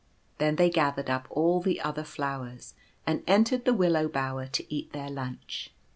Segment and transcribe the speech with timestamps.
[0.39, 2.73] Then they gathered up all the other flowers,
[3.05, 5.71] and entered the Willow Bower to eat their lunch.